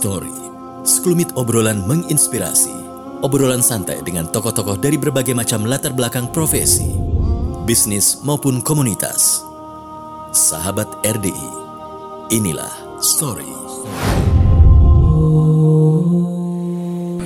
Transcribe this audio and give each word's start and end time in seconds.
Story, 0.00 0.32
sekelumit 0.80 1.28
obrolan 1.36 1.84
menginspirasi. 1.84 2.72
Obrolan 3.20 3.60
santai 3.60 4.00
dengan 4.00 4.24
tokoh-tokoh 4.32 4.80
dari 4.80 4.96
berbagai 4.96 5.36
macam 5.36 5.68
latar 5.68 5.92
belakang 5.92 6.32
profesi, 6.32 6.88
bisnis 7.68 8.16
maupun 8.24 8.64
komunitas. 8.64 9.44
Sahabat 10.32 10.88
RDI, 11.04 11.52
inilah 12.32 12.72
Story. 13.04 13.52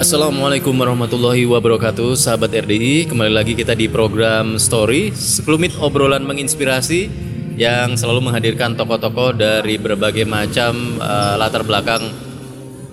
Assalamualaikum 0.03 0.75
warahmatullahi 0.75 1.47
wabarakatuh 1.47 2.19
Sahabat 2.19 2.51
RDI 2.51 3.07
Kembali 3.07 3.31
lagi 3.31 3.55
kita 3.55 3.79
di 3.79 3.87
program 3.87 4.59
Story 4.59 5.15
Sekelumit 5.15 5.79
obrolan 5.79 6.27
menginspirasi 6.27 7.07
Yang 7.55 8.03
selalu 8.03 8.27
menghadirkan 8.27 8.75
tokoh-tokoh 8.75 9.39
dari 9.39 9.79
berbagai 9.79 10.27
macam 10.27 10.99
uh, 10.99 11.39
latar 11.39 11.63
belakang 11.63 12.24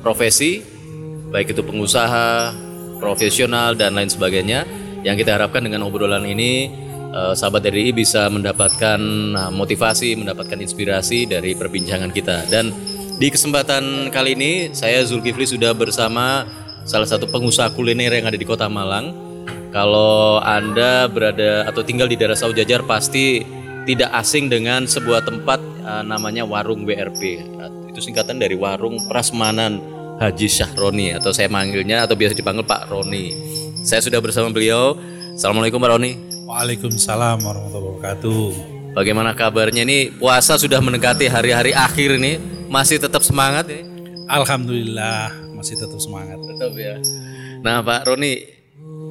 profesi 0.02 0.60
Baik 1.32 1.56
itu 1.56 1.64
pengusaha, 1.64 2.52
profesional 3.00 3.78
dan 3.80 3.96
lain 3.96 4.12
sebagainya 4.12 4.68
Yang 5.06 5.24
kita 5.24 5.40
harapkan 5.40 5.64
dengan 5.64 5.88
obrolan 5.88 6.28
ini 6.28 6.68
uh, 7.16 7.32
Sahabat 7.32 7.64
RDI 7.70 7.96
bisa 7.96 8.28
mendapatkan 8.28 9.00
uh, 9.38 9.52
motivasi, 9.54 10.20
mendapatkan 10.20 10.60
inspirasi 10.60 11.30
dari 11.30 11.56
perbincangan 11.56 12.12
kita 12.12 12.52
Dan 12.52 12.74
di 13.22 13.30
kesempatan 13.30 14.10
kali 14.10 14.34
ini 14.34 14.52
saya 14.74 15.06
Zulkifli 15.06 15.46
sudah 15.46 15.78
bersama 15.78 16.42
salah 16.90 17.06
satu 17.06 17.30
pengusaha 17.30 17.70
kuliner 17.70 18.10
yang 18.18 18.26
ada 18.26 18.34
di 18.34 18.50
Kota 18.50 18.66
Malang. 18.66 19.14
Kalau 19.70 20.42
Anda 20.42 21.06
berada 21.06 21.70
atau 21.70 21.86
tinggal 21.86 22.10
di 22.10 22.18
daerah 22.18 22.34
Saujajar 22.34 22.82
pasti 22.84 23.46
tidak 23.86 24.10
asing 24.18 24.50
dengan 24.50 24.90
sebuah 24.90 25.22
tempat 25.22 25.62
uh, 25.86 26.02
namanya 26.02 26.50
Warung 26.50 26.82
WRP. 26.82 27.46
Itu 27.92 28.00
singkatan 28.00 28.40
dari 28.40 28.56
Warung 28.56 28.96
Prasmanan 29.12 29.84
Haji 30.16 30.48
Syahroni 30.48 31.12
atau 31.12 31.36
saya 31.36 31.52
manggilnya 31.52 32.08
atau 32.08 32.16
biasa 32.16 32.32
dipanggil 32.32 32.64
Pak 32.64 32.88
Roni. 32.88 33.36
Saya 33.84 34.00
sudah 34.00 34.24
bersama 34.24 34.48
beliau. 34.48 34.96
Assalamualaikum 35.36 35.76
Pak 35.76 35.92
Roni. 35.92 36.12
Waalaikumsalam 36.48 37.44
warahmatullahi 37.44 37.92
wabarakatuh. 38.00 38.48
Bagaimana 38.96 39.36
kabarnya 39.36 39.84
ini? 39.84 40.08
Puasa 40.08 40.56
sudah 40.56 40.80
mendekati 40.80 41.28
hari-hari 41.28 41.76
akhir 41.76 42.16
ini. 42.16 42.40
Masih 42.72 42.96
tetap 42.96 43.28
semangat 43.28 43.68
ya? 43.68 43.84
Alhamdulillah 44.32 45.52
masih 45.52 45.76
tetap 45.76 46.00
semangat. 46.00 46.40
Tetap 46.48 46.72
ya. 46.80 46.96
Nah 47.60 47.84
Pak 47.84 48.08
Roni, 48.08 48.40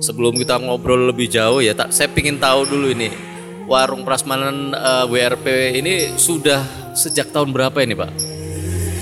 sebelum 0.01 0.41
kita 0.41 0.57
ngobrol 0.57 1.13
lebih 1.13 1.29
jauh 1.29 1.61
ya, 1.61 1.77
tak, 1.77 1.93
saya 1.93 2.09
ingin 2.17 2.41
tahu 2.41 2.65
dulu 2.65 2.97
ini 2.97 3.13
warung 3.69 4.09
prasmanan 4.09 4.73
uh, 4.73 5.05
WRP 5.05 5.79
ini 5.79 6.17
sudah 6.17 6.65
sejak 6.97 7.29
tahun 7.31 7.53
berapa 7.53 7.77
ini 7.85 7.95
Pak? 7.95 8.40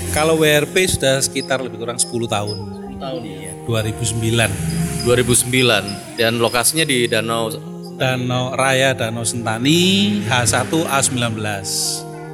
Kalau 0.09 0.41
WRP 0.41 0.89
sudah 0.89 1.21
sekitar 1.21 1.61
lebih 1.61 1.85
kurang 1.85 2.01
10 2.01 2.09
tahun. 2.25 2.57
10 2.97 2.97
tahun 2.97 3.21
ya. 3.29 3.53
2009. 3.69 5.05
2009 5.05 6.19
dan 6.19 6.43
lokasinya 6.43 6.83
di 6.83 7.07
Danau 7.07 7.47
Danau 7.95 8.51
Raya 8.51 8.91
Danau 8.97 9.23
Sentani 9.23 10.19
H1 10.27 10.67
A19. 10.71 11.39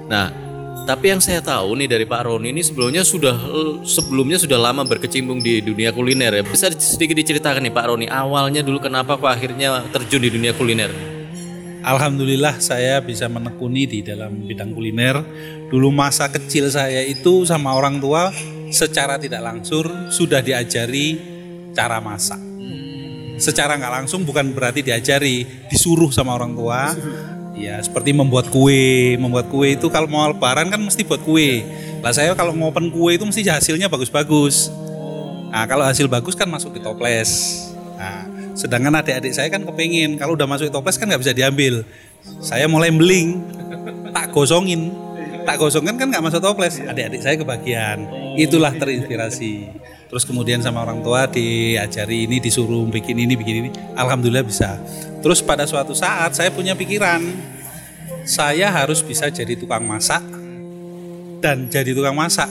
Nah, 0.09 0.33
tapi 0.85 1.13
yang 1.13 1.21
saya 1.21 1.41
tahu 1.41 1.77
nih 1.77 1.89
dari 1.89 2.05
Pak 2.05 2.25
Roni 2.25 2.53
ini 2.53 2.61
sebelumnya 2.65 3.05
sudah 3.05 3.33
sebelumnya 3.85 4.37
sudah 4.37 4.57
lama 4.57 4.81
berkecimpung 4.85 5.41
di 5.41 5.61
dunia 5.61 5.93
kuliner 5.93 6.41
ya. 6.41 6.43
Bisa 6.45 6.69
sedikit 6.73 7.17
diceritakan 7.17 7.65
nih 7.69 7.73
Pak 7.73 7.85
Roni 7.89 8.07
awalnya 8.09 8.65
dulu 8.65 8.81
kenapa 8.81 9.17
kok 9.17 9.29
akhirnya 9.29 9.85
terjun 9.93 10.25
di 10.25 10.29
dunia 10.33 10.53
kuliner? 10.57 11.14
Alhamdulillah 11.85 12.57
saya 12.57 12.97
bisa 12.97 13.29
menekuni 13.29 13.85
di 13.85 13.99
dalam 14.01 14.49
bidang 14.49 14.73
kuliner. 14.73 15.21
Dulu 15.69 15.93
masa 15.93 16.25
kecil 16.25 16.65
saya 16.73 17.05
itu 17.05 17.45
sama 17.45 17.77
orang 17.77 18.01
tua 18.01 18.33
secara 18.73 19.21
tidak 19.21 19.45
langsung 19.45 20.09
sudah 20.09 20.41
diajari 20.41 21.21
cara 21.77 22.01
masak. 22.01 22.41
Secara 23.37 23.77
nggak 23.77 23.93
langsung 24.01 24.25
bukan 24.25 24.49
berarti 24.55 24.81
diajari, 24.81 25.45
disuruh 25.69 26.09
sama 26.09 26.33
orang 26.33 26.55
tua 26.55 26.95
Ya, 27.55 27.79
seperti 27.79 28.11
membuat 28.11 28.51
kue. 28.51 29.15
Membuat 29.15 29.47
kue 29.47 29.79
itu 29.79 29.87
kalau 29.87 30.11
mau 30.11 30.27
lebaran 30.27 30.67
kan 30.67 30.79
mesti 30.79 31.07
buat 31.07 31.23
kue. 31.23 31.63
Lah 32.03 32.11
saya 32.11 32.35
kalau 32.35 32.51
mau 32.51 32.69
open 32.69 32.91
kue 32.91 33.15
itu 33.15 33.23
mesti 33.23 33.47
hasilnya 33.47 33.87
bagus-bagus. 33.87 34.67
Nah, 35.55 35.63
kalau 35.63 35.87
hasil 35.87 36.11
bagus 36.11 36.35
kan 36.35 36.51
masuk 36.51 36.75
di 36.75 36.83
toples. 36.83 37.63
Nah, 37.95 38.27
sedangkan 38.55 39.03
adik-adik 39.03 39.35
saya 39.35 39.51
kan 39.51 39.67
kepingin 39.67 40.15
kalau 40.15 40.33
udah 40.39 40.47
masuk 40.47 40.71
toples 40.71 40.95
kan 40.95 41.11
nggak 41.11 41.21
bisa 41.21 41.35
diambil. 41.35 41.83
Saya 42.41 42.65
mulai 42.65 42.89
beling, 42.89 43.43
tak 44.15 44.33
gosongin. 44.33 44.89
Tak 45.45 45.61
gosongin 45.61 45.99
kan 45.99 46.09
nggak 46.09 46.23
masuk 46.25 46.41
toples. 46.41 46.81
Adik-adik 46.81 47.21
saya 47.21 47.35
kebagian. 47.37 48.09
Itulah 48.39 48.73
terinspirasi. 48.73 49.69
Terus 50.09 50.23
kemudian 50.25 50.63
sama 50.63 50.81
orang 50.81 51.03
tua 51.05 51.29
diajari 51.29 52.25
ini, 52.25 52.41
disuruh 52.41 52.87
bikin 52.89 53.19
ini, 53.19 53.35
bikin 53.37 53.55
ini. 53.65 53.69
Alhamdulillah 53.93 54.41
bisa. 54.41 54.79
Terus 55.21 55.43
pada 55.43 55.67
suatu 55.69 55.93
saat 55.93 56.33
saya 56.33 56.49
punya 56.49 56.73
pikiran, 56.73 57.21
saya 58.25 58.73
harus 58.73 59.05
bisa 59.05 59.29
jadi 59.29 59.53
tukang 59.53 59.85
masak 59.85 60.23
dan 61.45 61.69
jadi 61.69 61.93
tukang 61.93 62.17
masak 62.17 62.49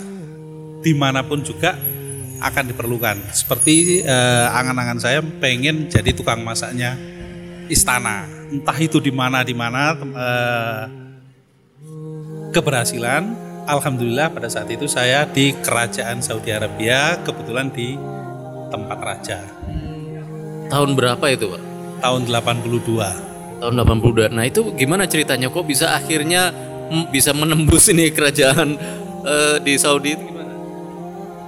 di 0.84 0.92
mana 0.94 1.25
pun 1.26 1.42
juga 1.42 1.75
akan 2.44 2.65
diperlukan. 2.71 3.16
Seperti 3.32 4.05
eh, 4.05 4.47
angan-angan 4.53 5.00
saya 5.00 5.21
pengen 5.21 5.88
jadi 5.88 6.12
tukang 6.12 6.44
masaknya 6.44 6.97
istana. 7.72 8.28
Entah 8.53 8.77
itu 8.77 9.00
di 9.00 9.10
mana 9.10 9.41
di 9.41 9.56
mana 9.56 9.97
eh, 9.97 10.84
keberhasilan. 12.53 13.44
Alhamdulillah 13.65 14.28
pada 14.28 14.53
saat 14.53 14.69
itu 14.69 14.84
saya 14.84 15.25
di 15.25 15.56
kerajaan 15.65 16.21
Saudi 16.21 16.53
Arabia 16.53 17.16
kebetulan 17.25 17.72
di 17.72 17.97
tempat 18.69 18.99
raja. 19.00 19.41
Tahun 20.69 20.91
berapa 20.93 21.25
itu, 21.33 21.49
Pak? 21.49 21.75
tahun 22.04 22.28
82. 22.28 23.65
Tahun 23.65 23.72
82. 23.72 24.28
Nah, 24.37 24.44
itu 24.44 24.60
gimana 24.77 25.09
ceritanya 25.09 25.49
kok 25.49 25.65
bisa 25.65 25.97
akhirnya 25.97 26.53
bisa 27.09 27.33
menembus 27.33 27.88
ini 27.88 28.12
kerajaan 28.12 28.77
uh, 29.25 29.56
di 29.65 29.81
Saudi 29.81 30.12
itu? 30.12 30.34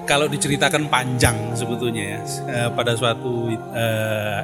Kalau 0.06 0.30
diceritakan 0.30 0.86
panjang 0.86 1.34
sebetulnya 1.58 2.18
ya. 2.18 2.20
Uh, 2.46 2.70
pada 2.78 2.94
suatu 2.94 3.50
uh, 3.52 4.40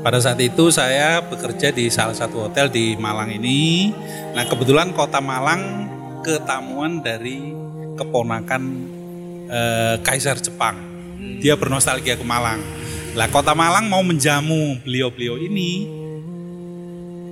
pada 0.00 0.20
saat 0.20 0.40
itu 0.40 0.68
saya 0.68 1.24
bekerja 1.24 1.72
di 1.72 1.88
salah 1.88 2.16
satu 2.16 2.48
hotel 2.48 2.68
di 2.68 2.96
Malang 3.00 3.32
ini. 3.32 3.92
Nah, 4.36 4.44
kebetulan 4.44 4.92
kota 4.92 5.24
Malang 5.24 5.88
ketamuan 6.20 7.00
dari 7.00 7.56
keponakan 7.96 8.62
uh, 9.48 9.96
Kaisar 10.04 10.36
Jepang. 10.36 10.76
Dia 11.40 11.56
bernostalgia 11.56 12.20
ke 12.20 12.24
Malang 12.24 12.60
lah 13.10 13.26
kota 13.26 13.58
Malang 13.58 13.90
mau 13.90 14.06
menjamu 14.06 14.78
beliau-beliau 14.86 15.34
ini 15.34 15.82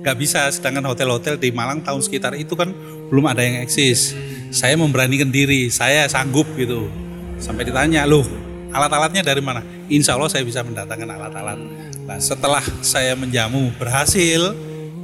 nggak 0.03 0.17
bisa 0.19 0.51
sedangkan 0.51 0.91
hotel-hotel 0.91 1.39
di 1.39 1.55
Malang 1.55 1.79
tahun 1.79 2.03
sekitar 2.03 2.35
itu 2.35 2.51
kan 2.51 2.75
belum 3.07 3.23
ada 3.31 3.39
yang 3.39 3.63
eksis 3.63 4.11
saya 4.51 4.75
memberanikan 4.75 5.31
diri 5.31 5.71
saya 5.71 6.03
sanggup 6.11 6.47
gitu 6.59 6.91
sampai 7.39 7.63
ditanya 7.65 8.03
loh 8.05 8.27
alat-alatnya 8.69 9.25
dari 9.25 9.41
mana? 9.41 9.65
Insya 9.89 10.13
Allah 10.15 10.29
saya 10.29 10.45
bisa 10.45 10.61
mendatangkan 10.61 11.09
alat-alat. 11.09 11.59
Nah 12.05 12.17
setelah 12.21 12.61
saya 12.85 13.17
menjamu 13.17 13.73
berhasil 13.77 14.53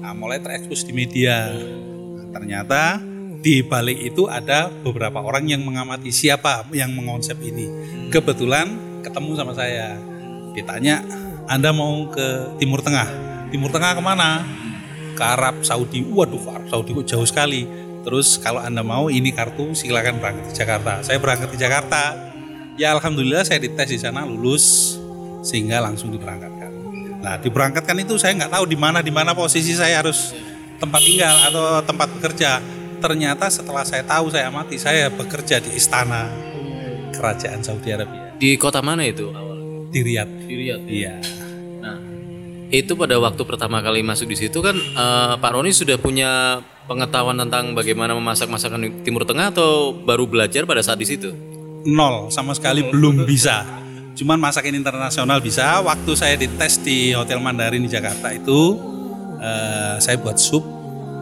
nah 0.06 0.14
mulai 0.14 0.38
terekspos 0.38 0.86
di 0.86 0.94
media. 0.94 1.50
Nah, 1.50 2.30
ternyata 2.30 3.02
di 3.42 3.66
balik 3.66 4.02
itu 4.02 4.30
ada 4.30 4.70
beberapa 4.70 5.22
orang 5.22 5.50
yang 5.50 5.62
mengamati 5.66 6.14
siapa 6.14 6.66
yang 6.74 6.94
mengonsep 6.94 7.38
ini. 7.42 7.66
Kebetulan 8.14 9.02
ketemu 9.02 9.32
sama 9.38 9.54
saya. 9.58 9.98
Ditanya 10.54 11.02
Anda 11.50 11.74
mau 11.74 12.10
ke 12.10 12.58
Timur 12.62 12.82
Tengah? 12.86 13.10
Timur 13.50 13.70
Tengah 13.74 13.98
ke 13.98 14.02
mana? 14.02 14.46
Ke 15.18 15.24
Arab 15.26 15.62
Saudi. 15.66 16.06
Waduh 16.06 16.42
Arab 16.54 16.70
Saudi 16.70 16.94
kok 16.94 17.06
jauh 17.06 17.26
sekali 17.26 17.85
terus 18.06 18.38
kalau 18.38 18.62
Anda 18.62 18.86
mau 18.86 19.10
ini 19.10 19.34
kartu 19.34 19.74
silakan 19.74 20.22
berangkat 20.22 20.54
ke 20.54 20.54
Jakarta 20.54 21.02
saya 21.02 21.18
berangkat 21.18 21.50
ke 21.50 21.58
Jakarta 21.58 22.16
ya 22.78 22.94
Alhamdulillah 22.94 23.42
saya 23.42 23.58
dites 23.58 23.90
di 23.90 23.98
sana 23.98 24.24
lulus 24.24 24.96
sehingga 25.42 25.82
langsung 25.82 26.14
diberangkatkan 26.14 26.72
nah 27.26 27.36
diberangkatkan 27.42 27.98
itu 28.06 28.16
saya 28.22 28.38
nggak 28.38 28.54
tahu 28.54 28.66
di 28.70 28.78
mana 28.78 29.02
di 29.02 29.10
mana 29.10 29.34
posisi 29.34 29.74
saya 29.74 30.06
harus 30.06 30.32
tempat 30.78 31.02
tinggal 31.02 31.36
atau 31.50 31.82
tempat 31.82 32.08
bekerja 32.22 32.62
ternyata 33.02 33.50
setelah 33.50 33.82
saya 33.82 34.06
tahu 34.06 34.30
saya 34.30 34.54
amati 34.54 34.78
saya 34.78 35.10
bekerja 35.10 35.58
di 35.58 35.74
istana 35.74 36.30
kerajaan 37.18 37.66
Saudi 37.66 37.90
Arabia 37.90 38.38
di 38.38 38.54
kota 38.62 38.86
mana 38.86 39.02
itu 39.10 39.34
di 39.96 40.04
Riyadh. 40.04 40.32
Di 40.44 40.54
Riyadh. 40.60 40.84
Iya. 40.92 41.14
Nah, 41.80 41.98
itu 42.68 42.92
pada 43.00 43.16
waktu 43.16 43.40
pertama 43.48 43.80
kali 43.80 44.04
masuk 44.04 44.28
di 44.28 44.36
situ 44.36 44.60
kan 44.60 44.76
uh, 44.76 45.40
Pak 45.40 45.52
Roni 45.56 45.72
sudah 45.72 45.96
punya 45.96 46.60
pengetahuan 46.86 47.38
tentang 47.38 47.74
bagaimana 47.74 48.14
memasak 48.14 48.50
masakan 48.50 49.02
Timur 49.02 49.26
Tengah 49.26 49.50
atau 49.50 49.94
baru 49.94 50.30
belajar 50.30 50.64
pada 50.70 50.82
saat 50.86 51.02
di 51.02 51.08
situ? 51.10 51.34
Nol, 51.86 52.34
sama 52.34 52.54
sekali 52.58 52.82
belum 52.86 53.26
bisa. 53.30 53.66
Cuman 54.18 54.42
masakan 54.42 54.74
internasional 54.74 55.38
bisa. 55.44 55.82
Waktu 55.86 56.12
saya 56.18 56.36
dites 56.40 56.82
di 56.82 57.14
Hotel 57.14 57.38
Mandarin 57.38 57.84
di 57.84 57.92
Jakarta 57.92 58.34
itu, 58.34 58.80
uh, 59.38 59.98
saya 60.02 60.18
buat 60.18 60.40
sup. 60.40 60.64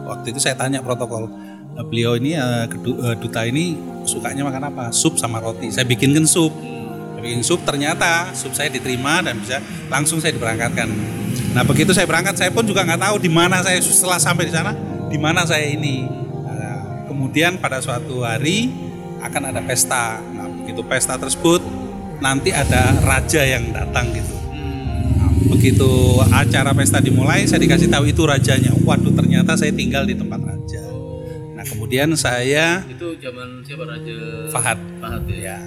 Waktu 0.04 0.36
itu 0.36 0.40
saya 0.40 0.56
tanya 0.56 0.84
protokol, 0.84 1.32
eh, 1.80 1.84
beliau 1.84 2.12
ini 2.20 2.36
eh, 2.36 2.68
duta 3.16 3.40
ini 3.48 3.72
sukanya 4.04 4.44
makan 4.44 4.68
apa? 4.68 4.84
Sup 4.92 5.16
sama 5.16 5.40
roti. 5.40 5.72
Saya 5.72 5.88
bikinkan 5.88 6.28
sup. 6.28 6.52
Saya 7.16 7.22
bikin 7.24 7.40
sup 7.40 7.64
ternyata 7.64 8.28
sup 8.36 8.52
saya 8.52 8.68
diterima 8.68 9.24
dan 9.24 9.40
bisa 9.40 9.64
langsung 9.88 10.20
saya 10.20 10.36
diberangkatkan. 10.36 10.92
Nah 11.56 11.64
begitu 11.64 11.96
saya 11.96 12.04
berangkat 12.04 12.36
saya 12.36 12.52
pun 12.52 12.68
juga 12.68 12.84
nggak 12.84 13.00
tahu 13.00 13.16
di 13.16 13.32
mana 13.32 13.64
saya 13.64 13.80
setelah 13.80 14.20
sampai 14.20 14.44
di 14.44 14.52
sana 14.52 14.76
di 15.08 15.18
mana 15.20 15.44
saya 15.44 15.66
ini. 15.68 16.06
Nah, 16.44 17.08
kemudian 17.08 17.58
pada 17.58 17.80
suatu 17.80 18.24
hari 18.24 18.70
akan 19.24 19.42
ada 19.54 19.60
pesta. 19.64 20.20
Nah 20.20 20.46
begitu 20.64 20.84
pesta 20.84 21.16
tersebut 21.16 21.64
nanti 22.20 22.52
ada 22.52 22.92
raja 23.04 23.42
yang 23.44 23.72
datang 23.72 24.12
gitu. 24.16 24.36
Nah, 25.16 25.30
begitu 25.52 26.20
acara 26.32 26.72
pesta 26.72 27.00
dimulai, 27.00 27.44
saya 27.44 27.60
dikasih 27.60 27.88
tahu 27.92 28.08
itu 28.08 28.22
rajanya. 28.24 28.72
Waduh, 28.84 29.12
ternyata 29.12 29.56
saya 29.56 29.72
tinggal 29.72 30.08
di 30.08 30.16
tempat 30.16 30.40
raja. 30.40 30.84
Nah, 31.54 31.64
kemudian 31.64 32.12
saya 32.16 32.84
Itu 32.84 33.16
zaman 33.20 33.64
siapa 33.64 33.84
Raja 33.88 34.16
Fahad. 34.52 34.78
Fahad 35.00 35.24
ya. 35.28 35.56
Ya. 35.56 35.58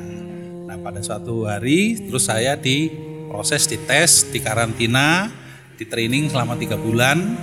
Nah, 0.67 0.77
pada 0.83 0.99
suatu 1.01 1.47
hari, 1.47 1.95
terus 2.09 2.27
saya 2.27 2.59
diproses, 2.59 3.65
dites, 3.65 4.27
di 4.29 4.43
karantina, 4.43 5.31
di 5.79 5.87
training 5.87 6.27
selama 6.27 6.59
tiga 6.59 6.75
bulan, 6.75 7.37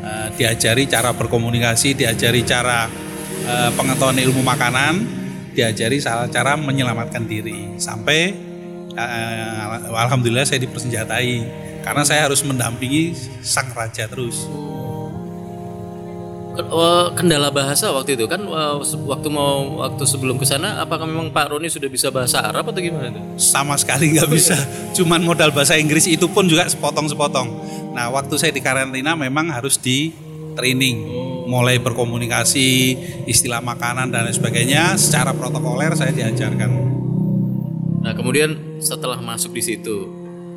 eh, 0.00 0.28
diajari 0.36 0.88
cara 0.88 1.12
berkomunikasi, 1.12 1.96
diajari 1.96 2.42
cara 2.44 2.88
eh, 3.44 3.70
pengetahuan 3.76 4.18
ilmu 4.18 4.40
makanan, 4.44 4.94
diajari 5.52 6.00
cara 6.04 6.56
menyelamatkan 6.56 7.24
diri, 7.24 7.76
sampai 7.76 8.20
eh, 8.96 9.64
alhamdulillah 9.92 10.44
saya 10.48 10.60
dipersenjatai 10.64 11.32
karena 11.80 12.02
saya 12.04 12.28
harus 12.28 12.44
mendampingi 12.44 13.16
sang 13.40 13.72
raja 13.72 14.04
terus. 14.08 14.44
Eh, 16.50 17.06
Kendala 17.14 17.54
bahasa 17.54 17.94
waktu 17.94 18.18
itu 18.18 18.26
kan 18.26 18.42
eh, 18.42 18.76
waktu 19.06 19.28
mau 19.30 19.86
waktu 19.86 20.02
sebelum 20.02 20.34
ke 20.34 20.42
sana 20.42 20.82
apakah 20.82 21.06
memang 21.06 21.30
Pak 21.30 21.54
Roni 21.54 21.70
sudah 21.70 21.86
bisa 21.86 22.10
bahasa 22.10 22.42
Arab 22.42 22.74
atau 22.74 22.82
gimana 22.82 23.06
itu? 23.06 23.20
sama 23.38 23.78
sekali 23.78 24.10
nggak 24.18 24.30
bisa. 24.30 24.58
Cuman 24.98 25.22
modal 25.22 25.54
bahasa 25.54 25.78
Inggris 25.78 26.10
itu 26.10 26.26
pun 26.26 26.50
juga 26.50 26.66
sepotong-sepotong. 26.66 27.48
Nah, 27.94 28.10
waktu 28.10 28.34
saya 28.38 28.50
di 28.50 28.62
karantina 28.62 29.14
memang 29.14 29.50
harus 29.50 29.78
di 29.78 30.10
training, 30.58 31.06
mulai 31.46 31.78
berkomunikasi, 31.78 32.98
istilah 33.30 33.62
makanan 33.62 34.10
dan 34.10 34.26
lain 34.26 34.34
sebagainya. 34.34 34.98
Secara 34.98 35.30
protokoler 35.30 35.94
saya 35.94 36.10
diajarkan. 36.10 36.70
Nah 38.00 38.12
kemudian 38.16 38.80
setelah 38.82 39.22
masuk 39.22 39.54
di 39.54 39.62
situ 39.62 39.96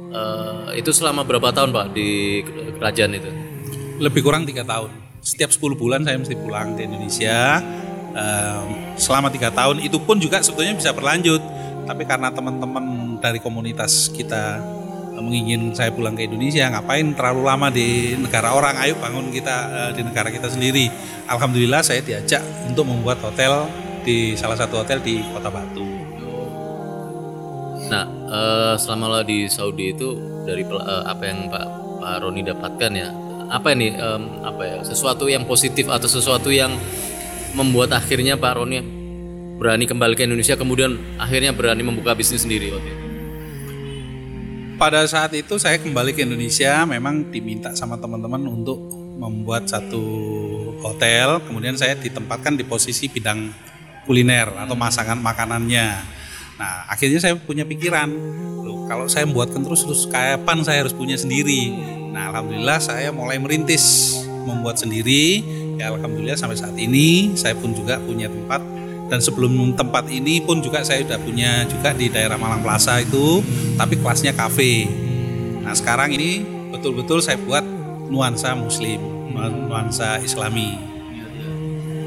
eh, 0.10 0.81
itu 0.81 0.90
selama 0.90 1.22
berapa 1.22 1.54
tahun 1.54 1.69
Pak 1.69 1.86
di 1.94 2.42
kerajaan 2.81 3.13
itu? 3.13 3.30
Lebih 4.01 4.25
kurang 4.25 4.50
tiga 4.50 4.66
tahun. 4.66 5.02
Setiap 5.23 5.55
10 5.55 5.79
bulan 5.79 6.03
saya 6.03 6.19
mesti 6.19 6.35
pulang 6.35 6.75
ke 6.75 6.83
Indonesia. 6.83 7.63
Ehm, 8.13 8.99
selama 8.99 9.31
tiga 9.31 9.49
tahun 9.55 9.79
itu 9.79 9.95
pun 10.03 10.19
juga 10.19 10.43
sebetulnya 10.43 10.75
bisa 10.75 10.91
berlanjut. 10.91 11.39
Tapi 11.87 12.03
karena 12.03 12.27
teman-teman 12.27 13.17
dari 13.23 13.39
komunitas 13.39 14.11
kita 14.11 14.59
menginginkan 15.15 15.71
saya 15.71 15.95
pulang 15.95 16.19
ke 16.19 16.27
Indonesia, 16.27 16.67
ngapain 16.67 17.15
terlalu 17.15 17.41
lama 17.47 17.67
di 17.71 18.19
negara 18.19 18.51
orang? 18.51 18.75
Ayo 18.83 18.99
bangun 18.99 19.31
kita 19.31 19.55
eh, 19.71 19.91
di 19.95 20.03
negara 20.03 20.27
kita 20.27 20.51
sendiri. 20.51 20.91
Alhamdulillah 21.31 21.79
saya 21.79 22.03
diajak 22.03 22.43
untuk 22.67 22.83
membuat 22.83 23.23
hotel 23.23 23.71
di 24.03 24.35
salah 24.35 24.59
satu 24.59 24.83
hotel 24.83 24.99
di 24.99 25.23
Kota 25.31 25.47
Batu. 25.47 25.87
Nah 27.87 28.05
eh, 28.27 28.75
selama 28.75 29.07
lo 29.07 29.19
di 29.23 29.47
Saudi 29.47 29.95
itu 29.95 30.19
dari 30.43 30.67
eh, 30.67 31.03
apa 31.07 31.23
yang 31.23 31.47
Pak 31.47 31.65
Pak 32.03 32.15
Roni 32.19 32.43
dapatkan 32.43 32.91
ya 32.91 33.22
apa 33.53 33.69
ini 33.77 33.94
em, 33.94 34.23
apa 34.41 34.61
ya 34.65 34.77
sesuatu 34.81 35.29
yang 35.29 35.45
positif 35.45 35.85
atau 35.85 36.09
sesuatu 36.09 36.50
yang 36.50 36.73
membuat 37.53 37.94
akhirnya 37.94 38.33
Pak 38.33 38.53
Roni 38.57 38.81
berani 39.61 39.85
kembali 39.85 40.17
ke 40.17 40.25
Indonesia 40.25 40.57
kemudian 40.57 40.97
akhirnya 41.21 41.53
berani 41.53 41.85
membuka 41.85 42.17
bisnis 42.17 42.41
sendiri 42.41 42.73
waktu 42.73 42.89
itu. 42.89 43.03
Pada 44.73 45.05
saat 45.05 45.29
itu 45.38 45.61
saya 45.61 45.77
kembali 45.77 46.17
ke 46.17 46.25
Indonesia 46.25 46.81
memang 46.89 47.29
diminta 47.29 47.77
sama 47.77 48.01
teman-teman 48.01 48.41
untuk 48.50 48.81
membuat 49.21 49.69
satu 49.69 50.01
hotel, 50.81 51.39
kemudian 51.45 51.77
saya 51.77 51.94
ditempatkan 51.94 52.57
di 52.57 52.65
posisi 52.65 53.06
bidang 53.07 53.53
kuliner 54.09 54.49
atau 54.65 54.73
masakan 54.73 55.21
makanannya. 55.21 55.88
Nah, 56.57 56.89
akhirnya 56.89 57.21
saya 57.21 57.38
punya 57.38 57.63
pikiran, 57.63 58.09
kalau 58.89 59.06
saya 59.07 59.29
membuatkan 59.29 59.61
terus 59.63 59.85
terus 59.85 60.03
kapan 60.09 60.65
saya 60.65 60.83
harus 60.83 60.91
punya 60.91 61.15
sendiri. 61.15 61.71
Nah, 62.13 62.30
alhamdulillah 62.30 62.77
saya 62.77 63.10
mulai 63.10 63.42
merintis 63.42 64.13
membuat 64.45 64.77
sendiri. 64.77 65.42
Ya 65.81 65.89
alhamdulillah 65.89 66.38
sampai 66.38 66.56
saat 66.56 66.77
ini 66.77 67.33
saya 67.33 67.57
pun 67.57 67.74
juga 67.74 67.98
punya 67.98 68.30
tempat 68.30 68.62
dan 69.13 69.19
sebelum 69.21 69.77
tempat 69.77 70.10
ini 70.10 70.42
pun 70.42 70.57
juga 70.63 70.81
saya 70.81 71.06
sudah 71.06 71.19
punya 71.21 71.69
juga 71.69 71.94
di 71.94 72.10
daerah 72.10 72.33
Malang 72.33 72.65
Plaza 72.65 72.98
itu 72.98 73.45
tapi 73.77 74.01
kelasnya 74.01 74.33
kafe 74.33 74.89
nah 75.62 75.77
sekarang 75.77 76.10
ini 76.18 76.42
betul-betul 76.74 77.21
saya 77.21 77.38
buat 77.38 77.62
nuansa 78.10 78.57
muslim 78.57 79.00
nuansa 79.69 80.18
islami 80.18 80.94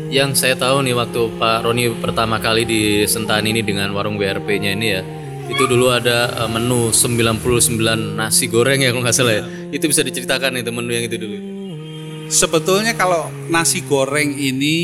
Yang 0.06 0.38
saya 0.38 0.54
tahu 0.54 0.86
nih 0.86 0.94
waktu 0.94 1.34
Pak 1.34 1.66
Roni 1.66 1.90
pertama 1.98 2.38
kali 2.38 2.62
di 2.62 3.02
Sentani 3.10 3.50
ini 3.50 3.66
dengan 3.66 3.90
warung 3.90 4.14
WRP-nya 4.14 4.70
ini 4.78 4.86
ya. 4.86 5.02
Itu 5.46 5.64
dulu 5.70 5.92
ada 5.94 6.46
eh, 6.46 6.50
menu 6.50 6.90
99 6.90 8.18
nasi 8.18 8.50
goreng 8.50 8.82
ya 8.82 8.90
kalau 8.90 9.02
nggak 9.06 9.16
salah 9.16 9.34
ya. 9.40 9.44
Itu 9.70 9.86
bisa 9.86 10.02
diceritakan 10.02 10.60
itu 10.60 10.70
menu 10.70 10.90
yang 10.92 11.06
itu 11.06 11.18
dulu. 11.18 11.38
sebetulnya 12.26 12.90
kalau 12.98 13.30
nasi 13.46 13.86
goreng 13.86 14.34
ini 14.34 14.78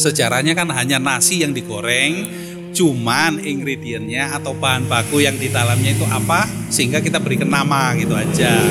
sejarahnya 0.00 0.56
kan 0.56 0.64
hanya 0.72 0.96
nasi 0.96 1.44
yang 1.44 1.52
digoreng 1.52 2.24
cuman 2.72 3.36
ingredientnya 3.44 4.32
atau 4.32 4.56
bahan 4.56 4.88
baku 4.88 5.20
yang 5.20 5.36
di 5.36 5.52
dalamnya 5.52 5.92
itu 5.92 6.08
apa 6.08 6.48
sehingga 6.72 7.04
kita 7.04 7.20
berikan 7.20 7.52
nama 7.52 7.92
gitu 8.00 8.16
aja 8.16 8.64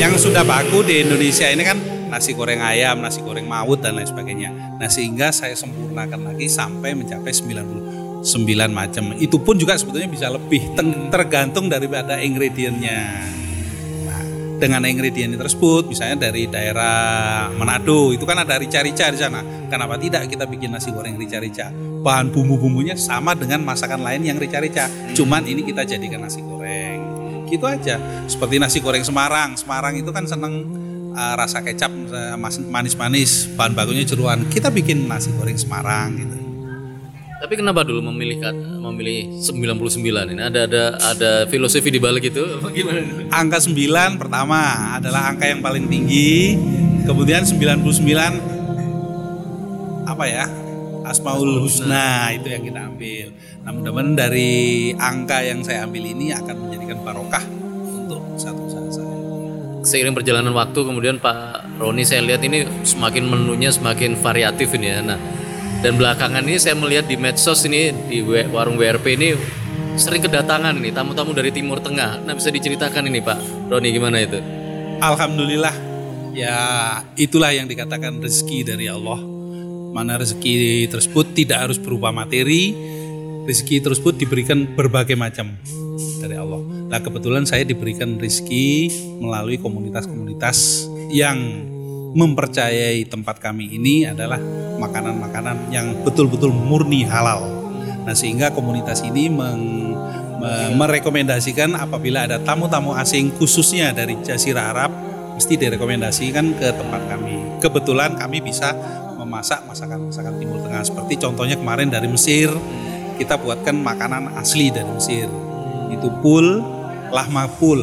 yang 0.00 0.16
sudah 0.16 0.40
baku 0.40 0.84
di 0.84 1.04
Indonesia 1.04 1.48
ini 1.52 1.64
kan 1.64 1.78
nasi 2.14 2.30
goreng 2.30 2.62
ayam, 2.62 3.02
nasi 3.02 3.18
goreng 3.26 3.42
maut 3.42 3.82
dan 3.82 3.98
lain 3.98 4.06
sebagainya. 4.06 4.78
Nah 4.78 4.86
sehingga 4.86 5.34
saya 5.34 5.58
sempurnakan 5.58 6.30
lagi 6.30 6.46
sampai 6.46 6.94
mencapai 6.94 7.34
99 8.24 8.72
macam. 8.72 9.04
Itu 9.20 9.36
pun 9.44 9.60
juga 9.60 9.76
sebetulnya 9.76 10.08
bisa 10.08 10.32
lebih 10.32 10.72
tergantung 11.12 11.68
daripada 11.68 12.16
ingredientnya. 12.16 13.28
Nah, 14.08 14.24
dengan 14.56 14.80
ingredient 14.88 15.36
tersebut, 15.36 15.92
misalnya 15.92 16.32
dari 16.32 16.48
daerah 16.48 17.52
Manado, 17.52 18.16
itu 18.16 18.24
kan 18.24 18.40
ada 18.40 18.56
rica-rica 18.56 19.12
di 19.12 19.20
sana. 19.20 19.44
Kenapa 19.68 20.00
tidak 20.00 20.24
kita 20.32 20.48
bikin 20.48 20.72
nasi 20.72 20.88
goreng 20.88 21.20
rica-rica? 21.20 21.68
Bahan 22.00 22.32
bumbu-bumbunya 22.32 22.96
sama 22.96 23.36
dengan 23.36 23.60
masakan 23.60 24.00
lain 24.00 24.24
yang 24.24 24.40
rica-rica. 24.40 24.88
Cuman 25.12 25.44
ini 25.44 25.60
kita 25.60 25.84
jadikan 25.84 26.24
nasi 26.24 26.40
goreng. 26.40 27.04
Gitu 27.44 27.64
aja. 27.68 28.00
Seperti 28.24 28.56
nasi 28.56 28.80
goreng 28.80 29.04
Semarang. 29.04 29.52
Semarang 29.60 30.00
itu 30.00 30.08
kan 30.16 30.24
seneng 30.24 30.64
uh, 31.12 31.34
rasa 31.36 31.60
kecap 31.60 31.92
mas- 32.40 32.64
manis-manis, 32.64 33.52
bahan 33.52 33.76
bakunya 33.76 34.08
jeruan. 34.08 34.48
Kita 34.48 34.72
bikin 34.72 35.04
nasi 35.04 35.28
goreng 35.36 35.60
Semarang 35.60 36.16
gitu. 36.16 36.43
Tapi 37.44 37.60
kenapa 37.60 37.84
dulu 37.84 38.00
memilih 38.08 38.40
kat- 38.40 38.56
memilih 38.56 39.36
99 39.36 40.32
ini? 40.32 40.40
Ada 40.40 40.64
ada 40.64 40.96
ada 40.96 41.44
filosofi 41.44 41.92
di 41.92 42.00
balik 42.00 42.32
itu 42.32 42.40
apa 42.40 42.72
gimana? 42.72 43.04
Angka 43.28 43.60
9 43.60 44.16
pertama 44.16 44.96
adalah 44.96 45.28
angka 45.28 45.52
yang 45.52 45.60
paling 45.60 45.84
tinggi. 45.84 46.56
Kemudian 47.04 47.44
99 47.44 48.40
apa 50.08 50.24
ya? 50.24 50.48
Asmaul 51.04 51.60
Husna 51.60 52.32
itu 52.32 52.48
yang 52.48 52.64
kita 52.64 52.80
ambil. 52.80 53.36
Nah, 53.60 53.76
mudah-mudahan 53.76 54.16
dari 54.16 54.52
angka 54.96 55.44
yang 55.44 55.60
saya 55.60 55.84
ambil 55.84 56.00
ini 56.00 56.32
akan 56.32 56.56
menjadikan 56.64 57.04
barokah 57.04 57.44
untuk 57.84 58.24
satu 58.40 58.72
usaha 58.72 58.88
saya. 58.88 59.12
Seiring 59.84 60.16
perjalanan 60.16 60.56
waktu 60.56 60.80
kemudian 60.80 61.20
Pak 61.20 61.76
Roni 61.76 62.08
saya 62.08 62.24
lihat 62.24 62.40
ini 62.40 62.64
semakin 62.88 63.28
menunya 63.28 63.68
semakin 63.68 64.16
variatif 64.16 64.72
ini 64.80 64.96
ya. 64.96 65.04
Nah, 65.04 65.20
dan 65.84 66.00
belakangan 66.00 66.40
ini 66.48 66.56
saya 66.56 66.72
melihat 66.80 67.04
di 67.04 67.20
medsos 67.20 67.68
ini 67.68 67.92
di 68.08 68.24
warung 68.24 68.80
WRP 68.80 69.20
ini 69.20 69.36
sering 70.00 70.24
kedatangan 70.24 70.72
ini 70.80 70.88
tamu-tamu 70.88 71.36
dari 71.36 71.52
Timur 71.52 71.76
Tengah. 71.76 72.24
Nah, 72.24 72.32
bisa 72.32 72.48
diceritakan 72.48 73.04
ini 73.12 73.20
Pak 73.20 73.68
Roni 73.68 73.92
gimana 73.92 74.16
itu? 74.16 74.40
Alhamdulillah 75.04 75.76
ya 76.32 76.56
itulah 77.20 77.52
yang 77.52 77.68
dikatakan 77.68 78.16
rezeki 78.16 78.64
dari 78.64 78.88
Allah. 78.88 79.20
Mana 79.92 80.16
rezeki 80.16 80.88
tersebut 80.88 81.36
tidak 81.36 81.68
harus 81.68 81.76
berupa 81.76 82.08
materi, 82.08 82.72
rezeki 83.44 83.84
tersebut 83.84 84.16
diberikan 84.16 84.64
berbagai 84.64 85.20
macam 85.20 85.52
dari 86.24 86.40
Allah. 86.40 86.64
Nah 86.64 86.98
kebetulan 87.04 87.44
saya 87.44 87.68
diberikan 87.68 88.16
rezeki 88.16 88.88
melalui 89.20 89.60
komunitas-komunitas 89.60 90.88
yang 91.12 91.36
mempercayai 92.14 93.04
tempat 93.10 93.42
kami 93.42 93.74
ini 93.74 94.06
adalah 94.08 94.38
makanan-makanan 94.94 95.74
yang 95.74 95.90
betul-betul 96.06 96.54
murni 96.54 97.02
halal. 97.02 97.50
Nah 98.06 98.14
sehingga 98.14 98.54
komunitas 98.54 99.02
ini 99.02 99.26
meng- 99.26 99.98
me- 100.38 100.70
merekomendasikan 100.78 101.74
apabila 101.74 102.30
ada 102.30 102.38
tamu-tamu 102.38 102.94
asing 102.94 103.34
khususnya 103.34 103.90
dari 103.90 104.14
Jazirah 104.22 104.70
Arab 104.70 104.94
mesti 105.34 105.58
direkomendasikan 105.58 106.54
ke 106.54 106.70
tempat 106.78 107.10
kami. 107.10 107.58
Kebetulan 107.58 108.14
kami 108.14 108.38
bisa 108.38 108.70
memasak 109.18 109.66
masakan-masakan 109.66 110.38
Timur 110.38 110.62
Tengah 110.62 110.86
seperti 110.86 111.18
contohnya 111.18 111.58
kemarin 111.58 111.90
dari 111.90 112.06
Mesir 112.06 112.54
kita 113.18 113.34
buatkan 113.34 113.74
makanan 113.74 114.38
asli 114.38 114.70
dari 114.70 114.86
Mesir 114.94 115.26
itu 115.90 116.08
pul 116.22 116.62
lahma 117.10 117.46
pul 117.46 117.82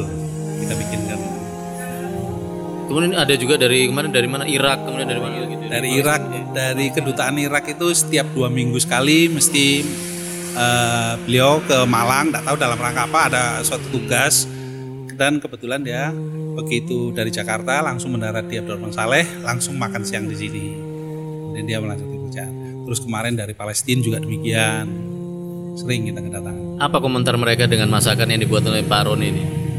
kita 0.63 0.75
bikinkan 0.75 1.30
Kemudian 2.91 3.15
ada 3.15 3.31
juga 3.39 3.55
dari 3.55 3.87
kemarin 3.87 4.11
dari 4.11 4.27
mana? 4.27 4.43
Irak, 4.43 4.83
kemudian 4.83 5.07
dari 5.07 5.21
mana 5.23 5.47
gitu. 5.47 5.63
dari 5.71 5.89
Irak 5.95 6.21
dari 6.51 6.91
kedutaan 6.91 7.39
Irak 7.39 7.71
itu 7.71 7.87
setiap 7.95 8.27
dua 8.35 8.51
minggu 8.51 8.75
sekali 8.83 9.31
mesti 9.31 9.79
eh, 10.51 11.13
beliau 11.23 11.63
ke 11.63 11.87
Malang 11.87 12.35
tidak 12.35 12.43
tahu 12.51 12.57
dalam 12.59 12.75
rangka 12.75 13.07
apa 13.07 13.19
ada 13.31 13.43
suatu 13.63 13.87
tugas. 13.95 14.43
Dan 15.15 15.39
kebetulan 15.39 15.79
dia 15.79 16.11
begitu 16.59 17.15
dari 17.15 17.31
Jakarta 17.31 17.79
langsung 17.79 18.11
mendarat 18.11 18.43
di 18.51 18.59
Abdurrahman 18.59 18.91
Saleh 18.91 19.23
langsung 19.39 19.79
makan 19.79 20.03
siang 20.03 20.27
di 20.27 20.35
sini. 20.35 20.65
Dan 21.55 21.63
dia 21.63 21.79
melanjutkan 21.79 22.27
kerjaan 22.27 22.51
terus 22.83 22.99
kemarin 22.99 23.39
dari 23.39 23.55
Palestina 23.55 24.03
juga 24.03 24.19
demikian. 24.19 24.83
Sering 25.79 26.11
kita 26.11 26.19
kedatangan. 26.19 26.83
Apa 26.83 26.99
komentar 26.99 27.39
mereka 27.39 27.71
dengan 27.71 27.87
masakan 27.87 28.35
yang 28.35 28.43
dibuat 28.43 28.67
oleh 28.67 28.83
Pak 28.83 29.07
Roni 29.07 29.27
ini? 29.31 29.70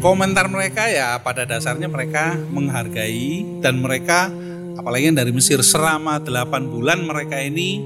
Komentar 0.00 0.46
mereka 0.48 0.88
ya 0.88 1.16
pada 1.20 1.48
dasarnya 1.48 1.88
mereka 1.88 2.36
menghargai 2.52 3.60
dan 3.64 3.80
mereka 3.80 4.28
apalagi 4.76 5.10
yang 5.12 5.18
dari 5.18 5.32
Mesir 5.32 5.60
selama 5.64 6.20
8 6.20 6.72
bulan 6.72 7.04
mereka 7.04 7.40
ini 7.40 7.80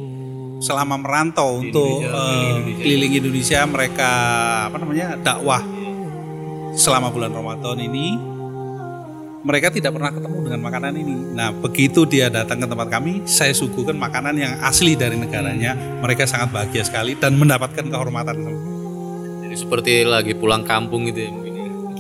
selama 0.61 1.01
merantau 1.01 1.65
untuk 1.65 2.05
eh, 2.05 2.77
keliling 2.85 3.17
Indonesia 3.17 3.65
mereka 3.65 4.13
apa 4.69 4.77
namanya 4.77 5.17
dakwah 5.17 5.63
selama 6.77 7.09
bulan 7.09 7.33
Ramadan 7.33 7.79
ini 7.81 8.09
mereka 9.41 9.73
tidak 9.73 9.97
pernah 9.97 10.13
ketemu 10.13 10.37
dengan 10.45 10.61
makanan 10.69 10.93
ini. 11.01 11.15
Nah, 11.33 11.49
begitu 11.49 12.05
dia 12.05 12.29
datang 12.29 12.61
ke 12.61 12.69
tempat 12.69 12.93
kami, 12.93 13.25
saya 13.25 13.57
suguhkan 13.57 13.97
makanan 13.97 14.37
yang 14.37 14.53
asli 14.61 15.01
dari 15.01 15.17
negaranya. 15.17 15.73
Mereka 16.05 16.29
sangat 16.29 16.53
bahagia 16.53 16.85
sekali 16.85 17.17
dan 17.17 17.41
mendapatkan 17.41 17.89
kehormatan. 17.89 18.37
Jadi 19.49 19.57
seperti 19.57 20.05
lagi 20.05 20.37
pulang 20.37 20.61
kampung 20.69 21.09
gitu 21.09 21.25
ya 21.25 21.31
ya. 21.33 21.50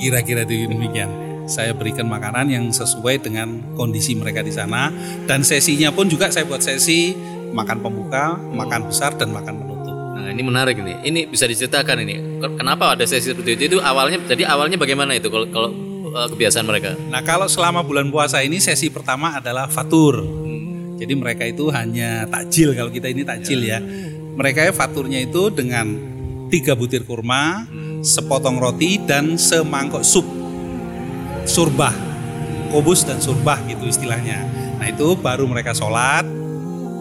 Kira-kira 0.00 0.48
demikian. 0.48 1.12
Saya 1.44 1.76
berikan 1.76 2.08
makanan 2.08 2.48
yang 2.48 2.64
sesuai 2.72 3.20
dengan 3.20 3.60
kondisi 3.76 4.16
mereka 4.16 4.40
di 4.40 4.54
sana 4.54 4.88
dan 5.26 5.44
sesinya 5.44 5.92
pun 5.92 6.08
juga 6.08 6.30
saya 6.32 6.46
buat 6.46 6.62
sesi 6.62 7.12
makan 7.50 7.82
pembuka, 7.82 8.38
makan 8.38 8.86
besar 8.86 9.18
dan 9.18 9.34
makan 9.34 9.60
penutup. 9.60 9.96
Nah 10.16 10.30
ini 10.30 10.42
menarik 10.46 10.78
ini. 10.78 10.94
Ini 11.04 11.20
bisa 11.26 11.50
diceritakan 11.50 12.06
ini. 12.06 12.40
Kenapa 12.54 12.94
ada 12.94 13.04
sesi 13.04 13.34
seperti 13.34 13.58
itu? 13.58 13.62
Itu 13.76 13.78
awalnya 13.82 14.22
jadi 14.24 14.46
awalnya 14.46 14.78
bagaimana 14.78 15.18
itu 15.18 15.26
kalau 15.26 15.50
kalau 15.50 15.68
eh, 16.16 16.28
kebiasaan 16.32 16.64
mereka? 16.64 16.94
Nah, 17.10 17.20
kalau 17.26 17.50
selama 17.50 17.82
bulan 17.82 18.08
puasa 18.14 18.40
ini 18.46 18.62
sesi 18.62 18.88
pertama 18.88 19.36
adalah 19.36 19.66
fatur. 19.66 20.22
Jadi 21.00 21.12
mereka 21.16 21.48
itu 21.48 21.72
hanya 21.72 22.28
takjil 22.28 22.76
kalau 22.76 22.92
kita 22.92 23.08
ini 23.08 23.24
takjil 23.24 23.64
ya. 23.64 23.80
Mereka 24.36 24.70
ya 24.70 24.72
faturnya 24.72 25.18
itu 25.24 25.48
dengan 25.48 25.96
tiga 26.52 26.76
butir 26.76 27.08
kurma, 27.08 27.64
sepotong 28.00 28.60
roti 28.60 29.00
dan 29.00 29.36
semangkok 29.36 30.04
sup. 30.04 30.24
Surbah. 31.44 31.92
Kobus 32.70 33.02
dan 33.02 33.18
surbah 33.18 33.58
gitu 33.66 33.88
istilahnya. 33.88 34.46
Nah, 34.78 34.86
itu 34.86 35.18
baru 35.18 35.44
mereka 35.50 35.74
sholat. 35.74 36.22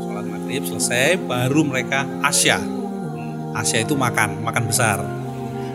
Sholat 0.04 0.26
maghrib 0.26 0.66
selesai, 0.66 1.22
baru 1.22 1.62
mereka 1.62 2.10
asya. 2.26 2.58
Asya 3.54 3.86
itu 3.86 3.94
makan, 3.94 4.42
makan 4.42 4.66
besar. 4.66 4.98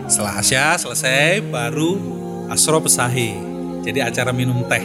Setelah 0.05 0.37
asya 0.37 0.75
selesai, 0.77 1.41
baru 1.47 1.97
asro 2.51 2.77
pesahi. 2.83 3.35
Jadi 3.85 4.01
acara 4.01 4.33
minum 4.33 4.65
teh. 4.65 4.81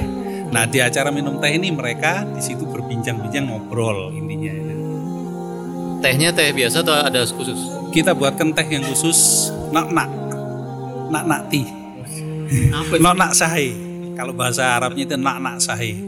Nah 0.51 0.67
di 0.67 0.83
acara 0.83 1.15
minum 1.15 1.39
teh 1.39 1.55
ini 1.55 1.71
mereka 1.71 2.27
di 2.27 2.43
situ 2.43 2.67
berbincang-bincang 2.67 3.49
ngobrol 3.49 4.11
intinya. 4.13 4.53
Tehnya 6.01 6.35
teh 6.35 6.51
biasa 6.51 6.83
atau 6.83 6.97
ada 6.97 7.23
khusus? 7.25 7.71
Kita 7.95 8.13
buatkan 8.13 8.53
teh 8.53 8.67
yang 8.67 8.85
khusus 8.85 9.51
nak 9.71 9.89
nak 9.95 10.20
nak 11.11 11.25
nak 11.27 11.43
tea, 11.51 11.67
Apa 12.71 12.95
itu? 12.97 13.03
nak 13.03 13.15
nak 13.19 13.33
sahe. 13.35 13.75
Kalau 14.15 14.33
bahasa 14.37 14.79
Arabnya 14.79 15.05
itu 15.11 15.17
nak 15.19 15.39
nak 15.43 15.59
sahe. 15.59 15.99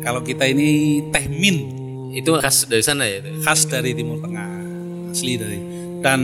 Kalau 0.00 0.24
kita 0.24 0.48
ini 0.48 1.00
teh 1.12 1.28
min 1.28 1.76
Itu 2.16 2.40
khas 2.40 2.64
dari 2.64 2.80
sana 2.80 3.04
ya? 3.04 3.20
khas 3.44 3.68
dari 3.68 3.92
Timur 3.92 4.16
Tengah 4.16 4.60
asli 5.10 5.34
dari 5.36 5.60
dan 6.00 6.20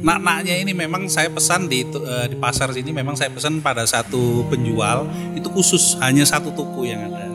nak-naknya 0.00 0.64
ini 0.64 0.72
memang 0.72 1.12
saya 1.12 1.28
pesan 1.28 1.68
di 1.68 1.84
eh, 1.84 2.26
di 2.32 2.36
pasar 2.40 2.72
sini 2.72 2.88
memang 2.88 3.12
saya 3.12 3.28
pesan 3.28 3.60
pada 3.60 3.84
satu 3.84 4.48
penjual 4.48 5.04
itu 5.36 5.44
khusus 5.52 6.00
hanya 6.00 6.24
satu 6.24 6.48
toko 6.56 6.88
yang 6.88 7.04
ada 7.04 7.28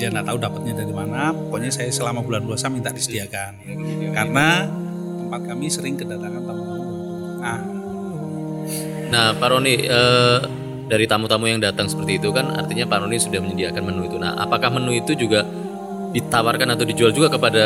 dia 0.00 0.08
nggak 0.08 0.24
tahu 0.24 0.38
dapatnya 0.40 0.72
dari 0.80 0.94
mana 0.94 1.36
pokoknya 1.36 1.68
saya 1.68 1.92
selama 1.92 2.24
bulan 2.24 2.48
puasa 2.48 2.72
minta 2.72 2.88
disediakan 2.88 3.60
karena 4.16 4.64
tempat 5.20 5.40
kami 5.52 5.66
sering 5.68 6.00
kedatangan 6.00 6.40
tamu-tamu 6.40 6.92
ah 7.44 7.77
Nah, 9.08 9.32
Pak 9.36 9.48
Roni 9.48 9.74
eh, 9.88 10.38
dari 10.88 11.04
tamu-tamu 11.04 11.44
yang 11.48 11.60
datang 11.60 11.88
seperti 11.88 12.16
itu 12.16 12.32
kan 12.32 12.48
artinya 12.52 12.88
Pak 12.88 13.04
Roni 13.04 13.16
sudah 13.20 13.40
menyediakan 13.44 13.82
menu 13.84 14.08
itu. 14.08 14.16
Nah, 14.16 14.36
apakah 14.40 14.72
menu 14.72 14.96
itu 14.96 15.12
juga 15.16 15.44
ditawarkan 16.08 16.72
atau 16.72 16.84
dijual 16.88 17.12
juga 17.12 17.28
kepada 17.28 17.64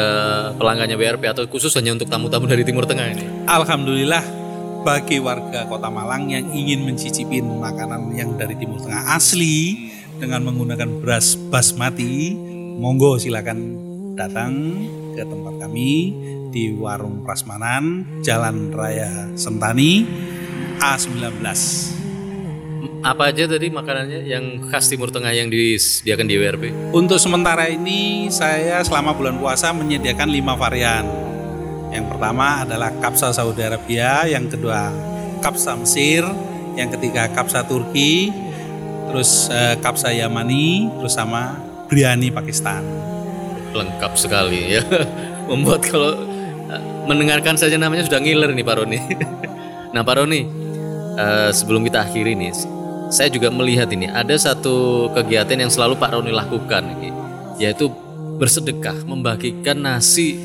pelanggannya 0.58 0.98
BRP 0.98 1.22
atau 1.30 1.46
khusus 1.46 1.70
hanya 1.78 1.94
untuk 1.94 2.10
tamu-tamu 2.10 2.50
dari 2.50 2.66
Timur 2.66 2.82
Tengah 2.82 3.06
ini? 3.14 3.24
Alhamdulillah 3.46 4.42
bagi 4.82 5.22
warga 5.22 5.70
Kota 5.70 5.86
Malang 5.86 6.26
yang 6.26 6.50
ingin 6.50 6.82
mencicipin 6.82 7.46
makanan 7.46 8.10
yang 8.18 8.34
dari 8.34 8.58
Timur 8.58 8.82
Tengah 8.82 9.14
asli 9.14 9.90
dengan 10.18 10.42
menggunakan 10.42 11.02
beras 11.02 11.38
basmati, 11.38 12.34
monggo 12.78 13.18
silakan 13.18 13.58
datang 14.18 14.74
ke 15.14 15.22
tempat 15.22 15.54
kami 15.62 15.90
di 16.52 16.74
Warung 16.74 17.22
Prasmanan, 17.22 18.04
Jalan 18.26 18.74
Raya 18.74 19.30
Sentani, 19.38 20.04
A19. 20.82 21.46
Apa 23.06 23.30
aja 23.30 23.46
tadi 23.46 23.70
makanannya 23.70 24.26
yang 24.26 24.66
khas 24.66 24.90
Timur 24.90 25.14
Tengah 25.14 25.30
yang 25.30 25.46
disediakan 25.46 26.26
di 26.26 26.34
WRP? 26.34 26.64
Untuk 26.90 27.22
sementara 27.22 27.70
ini 27.70 28.26
saya 28.34 28.82
selama 28.82 29.14
bulan 29.14 29.38
puasa 29.38 29.70
menyediakan 29.70 30.26
lima 30.26 30.58
varian. 30.58 31.06
Yang 31.94 32.10
pertama 32.10 32.66
adalah 32.66 32.90
kapsa 32.98 33.30
Saudi 33.30 33.62
Arabia, 33.62 34.26
yang 34.26 34.50
kedua 34.50 34.90
kapsa 35.38 35.78
Mesir, 35.78 36.26
yang 36.74 36.90
ketiga 36.90 37.30
kapsa 37.30 37.62
Turki, 37.62 38.34
terus 39.06 39.46
eh, 39.54 39.78
kapsa 39.78 40.10
Yamani, 40.10 40.90
terus 40.98 41.14
sama 41.14 41.62
biryani 41.86 42.34
Pakistan. 42.34 42.82
Lengkap 43.70 44.18
sekali 44.18 44.78
ya. 44.78 44.82
Membuat 45.50 45.86
kalau 45.86 46.18
eh, 46.74 46.82
mendengarkan 47.06 47.54
saja 47.54 47.78
namanya 47.78 48.02
sudah 48.02 48.18
ngiler 48.18 48.50
nih 48.50 48.66
Pak 48.66 48.74
Roni. 48.82 48.98
nah 49.94 50.02
Pak 50.02 50.22
Roni, 50.22 50.61
eh, 51.16 51.50
sebelum 51.50 51.84
kita 51.86 52.04
akhiri 52.04 52.36
nih, 52.36 52.52
saya 53.12 53.28
juga 53.28 53.52
melihat 53.52 53.88
ini 53.92 54.08
ada 54.08 54.32
satu 54.36 55.08
kegiatan 55.12 55.58
yang 55.58 55.72
selalu 55.72 56.00
Pak 56.00 56.16
Roni 56.16 56.32
lakukan, 56.32 56.84
yaitu 57.60 57.92
bersedekah, 58.40 59.04
membagikan 59.04 59.78
nasi 59.78 60.40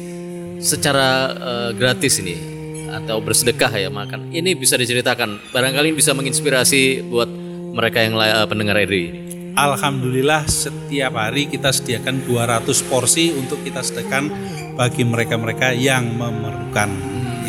secara 0.60 1.32
eh, 1.34 1.70
gratis 1.78 2.20
ini 2.20 2.36
atau 2.92 3.20
bersedekah 3.22 3.72
ya 3.72 3.90
makan. 3.92 4.32
Ini 4.34 4.56
bisa 4.58 4.76
diceritakan, 4.80 5.54
barangkali 5.54 5.94
bisa 5.94 6.16
menginspirasi 6.18 7.08
buat 7.08 7.30
mereka 7.74 8.04
yang 8.04 8.16
eh, 8.18 8.48
pendengar 8.48 8.78
ini. 8.84 9.28
Alhamdulillah 9.58 10.46
setiap 10.46 11.18
hari 11.18 11.50
kita 11.50 11.74
sediakan 11.74 12.30
200 12.30 12.70
porsi 12.86 13.34
untuk 13.34 13.58
kita 13.66 13.82
sediakan 13.82 14.30
bagi 14.78 15.02
mereka-mereka 15.02 15.74
yang 15.74 16.14
memerlukan. 16.14 16.94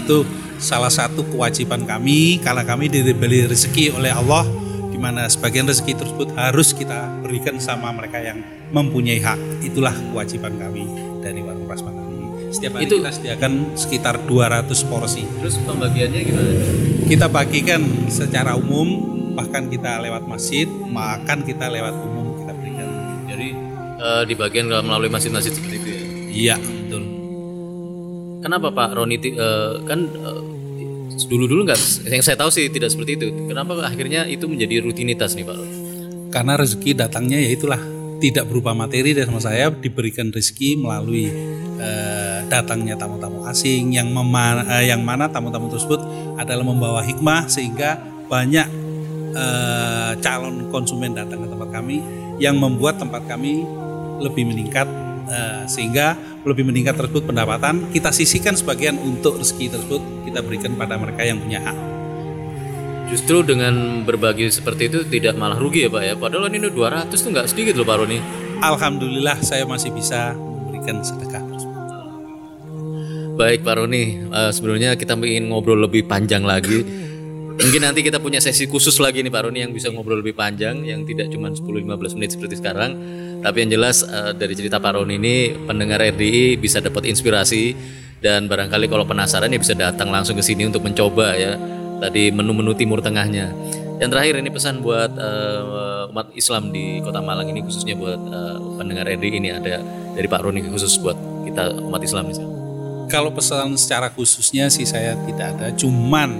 Itu 0.01 0.25
salah 0.59 0.91
satu 0.91 1.23
kewajiban 1.31 1.87
kami 1.87 2.43
karena 2.43 2.67
kami 2.67 2.91
diberi 2.91 3.47
rezeki 3.47 3.95
oleh 3.95 4.11
Allah 4.11 4.43
di 4.91 4.99
mana 4.99 5.31
sebagian 5.31 5.71
rezeki 5.71 5.95
tersebut 5.95 6.35
harus 6.35 6.75
kita 6.75 7.23
berikan 7.23 7.62
sama 7.62 7.95
mereka 7.95 8.19
yang 8.19 8.43
mempunyai 8.75 9.23
hak. 9.23 9.38
Itulah 9.62 9.95
kewajiban 10.12 10.59
kami 10.59 10.85
dari 11.23 11.41
Warung 11.41 11.71
Prasmanan 11.71 12.05
ini. 12.11 12.27
Setiap 12.50 12.77
hari 12.77 12.91
Itu- 12.91 12.99
kita 13.00 13.12
sediakan 13.15 13.53
sekitar 13.79 14.15
200 14.27 14.83
porsi. 14.85 15.23
Terus 15.38 15.57
pembagiannya 15.62 16.21
gimana? 16.27 16.50
Kita 17.07 17.27
bagikan 17.31 18.11
secara 18.11 18.59
umum 18.59 19.17
bahkan 19.38 19.71
kita 19.71 20.03
lewat 20.03 20.27
masjid, 20.27 20.67
makan 20.69 21.47
kita 21.47 21.71
lewat 21.71 21.95
umum 21.95 22.43
kita 22.43 22.53
berikan. 22.59 22.88
Jadi 23.31 23.49
eh, 24.03 24.23
di 24.27 24.35
bagian 24.35 24.67
melalui 24.83 25.09
masjid-masjid 25.09 25.55
seperti 25.55 25.77
itu 25.79 25.88
ya. 25.88 26.03
Iya. 26.29 26.57
Kenapa 28.38 28.71
Pak 28.71 28.95
Roni 28.95 29.16
eh, 29.18 29.75
kan 29.83 30.00
dulu 31.26 31.45
dulu 31.50 31.61
nggak 31.66 32.07
yang 32.07 32.23
saya 32.23 32.38
tahu 32.38 32.50
sih 32.54 32.71
tidak 32.71 32.95
seperti 32.95 33.18
itu. 33.18 33.26
Kenapa 33.50 33.83
akhirnya 33.83 34.25
itu 34.30 34.47
menjadi 34.47 34.78
rutinitas 34.80 35.35
nih 35.35 35.45
Pak? 35.45 35.59
Karena 36.30 36.54
rezeki 36.54 36.95
datangnya 36.95 37.40
ya 37.40 37.50
itulah 37.50 37.80
tidak 38.18 38.50
berupa 38.50 38.75
materi 38.75 39.14
dan 39.14 39.30
sama 39.30 39.42
saya 39.42 39.71
diberikan 39.71 40.30
rezeki 40.30 40.78
melalui 40.78 41.30
eh, 41.78 42.38
datangnya 42.47 42.99
tamu-tamu 42.99 43.47
asing 43.47 43.95
yang 43.95 44.11
mema- 44.11 44.66
eh, 44.78 44.90
yang 44.90 45.02
mana 45.02 45.30
tamu-tamu 45.30 45.71
tersebut 45.71 46.02
adalah 46.38 46.66
membawa 46.66 47.00
hikmah 47.02 47.47
sehingga 47.47 47.99
banyak 48.26 48.66
eh, 49.35 50.12
calon 50.18 50.71
konsumen 50.71 51.14
datang 51.14 51.47
ke 51.47 51.49
tempat 51.49 51.71
kami 51.71 52.02
yang 52.38 52.59
membuat 52.59 52.99
tempat 52.99 53.26
kami 53.26 53.66
lebih 54.18 54.50
meningkat 54.50 54.87
uh, 55.29 55.63
sehingga 55.69 56.17
lebih 56.43 56.65
meningkat 56.67 56.97
tersebut 56.97 57.29
pendapatan 57.29 57.93
kita 57.93 58.11
sisihkan 58.11 58.57
sebagian 58.57 58.99
untuk 58.99 59.39
rezeki 59.39 59.77
tersebut 59.79 60.01
kita 60.27 60.41
berikan 60.43 60.75
pada 60.75 60.97
mereka 60.97 61.23
yang 61.25 61.39
punya 61.39 61.61
hak 61.63 61.99
Justru 63.09 63.41
dengan 63.41 64.05
berbagi 64.05 64.53
seperti 64.53 64.93
itu 64.93 65.01
tidak 65.09 65.33
malah 65.41 65.57
rugi 65.57 65.89
ya 65.89 65.91
Pak 65.91 66.03
ya. 66.05 66.15
Padahal 66.15 66.53
ini 66.53 66.69
200 66.69 67.09
tuh 67.09 67.33
nggak 67.33 67.49
sedikit 67.49 67.81
loh 67.81 67.89
Pak 67.89 67.97
Roni. 68.05 68.21
Alhamdulillah 68.61 69.41
saya 69.41 69.65
masih 69.65 69.97
bisa 69.97 70.37
memberikan 70.37 71.01
sedekah. 71.01 71.41
Baik 73.41 73.65
Pak 73.65 73.75
Roni, 73.81 74.29
uh, 74.29 74.53
sebelumnya 74.53 74.93
kita 74.99 75.17
ingin 75.17 75.49
ngobrol 75.49 75.81
lebih 75.81 76.05
panjang 76.05 76.45
lagi. 76.45 76.85
Mungkin 77.59 77.81
nanti 77.81 78.05
kita 78.05 78.21
punya 78.21 78.45
sesi 78.45 78.69
khusus 78.69 79.01
lagi 79.01 79.25
nih 79.25 79.33
Pak 79.33 79.43
Roni 79.49 79.65
yang 79.65 79.73
bisa 79.73 79.89
ngobrol 79.89 80.21
lebih 80.21 80.37
panjang, 80.37 80.85
yang 80.85 81.09
tidak 81.09 81.33
cuma 81.33 81.49
10-15 81.49 82.19
menit 82.19 82.31
seperti 82.37 82.61
sekarang. 82.61 82.99
Tapi 83.38 83.57
yang 83.64 83.71
jelas 83.78 84.02
uh, 84.02 84.35
dari 84.35 84.54
cerita 84.59 84.83
Pak 84.83 84.99
Roni 84.99 85.14
ini 85.16 85.54
pendengar 85.66 86.02
RDI 86.02 86.59
bisa 86.59 86.83
dapat 86.83 87.07
inspirasi. 87.07 87.75
Dan 88.18 88.50
barangkali 88.50 88.90
kalau 88.90 89.07
penasaran 89.07 89.47
ya 89.47 89.62
bisa 89.62 89.78
datang 89.78 90.11
langsung 90.11 90.35
ke 90.35 90.42
sini 90.42 90.66
untuk 90.66 90.83
mencoba 90.83 91.38
ya. 91.38 91.54
Tadi 92.02 92.35
menu-menu 92.35 92.75
Timur 92.75 92.99
Tengahnya. 92.99 93.54
Yang 93.99 94.11
terakhir 94.14 94.35
ini 94.38 94.50
pesan 94.54 94.78
buat 94.78 95.11
uh, 95.18 96.11
umat 96.14 96.30
Islam 96.38 96.71
di 96.71 97.02
Kota 97.02 97.18
Malang 97.18 97.50
ini 97.50 97.66
khususnya 97.66 97.99
buat 97.99 98.18
uh, 98.18 98.78
pendengar 98.78 99.11
RD 99.11 99.25
ini. 99.42 99.50
Ada 99.50 99.83
dari 100.14 100.26
Pak 100.26 100.40
Roni 100.47 100.62
khusus 100.71 100.99
buat 101.02 101.18
kita 101.47 101.83
umat 101.83 102.02
Islam 102.02 102.30
di 102.30 102.35
Kalau 103.11 103.35
pesan 103.35 103.75
secara 103.75 104.12
khususnya 104.12 104.68
sih 104.68 104.85
saya 104.85 105.16
tidak 105.26 105.57
ada, 105.57 105.66
cuman 105.75 106.38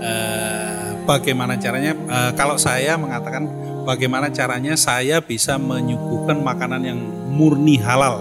uh, 0.00 0.94
bagaimana 1.04 1.60
caranya? 1.60 1.92
Uh, 2.06 2.30
kalau 2.38 2.54
saya 2.56 2.94
mengatakan 2.94 3.50
bagaimana 3.88 4.28
caranya 4.28 4.76
saya 4.76 5.24
bisa 5.24 5.56
menyuguhkan 5.56 6.44
makanan 6.44 6.82
yang 6.84 7.00
murni 7.32 7.80
halal. 7.80 8.20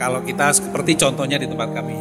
Kalau 0.00 0.24
kita 0.24 0.48
seperti 0.56 0.96
contohnya 0.96 1.36
di 1.36 1.44
tempat 1.44 1.76
kami, 1.76 1.92